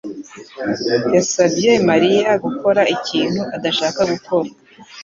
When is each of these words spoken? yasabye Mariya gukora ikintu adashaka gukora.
yasabye 1.15 1.71
Mariya 1.89 2.31
gukora 2.45 2.81
ikintu 2.95 3.41
adashaka 3.55 3.99
gukora. 4.11 4.49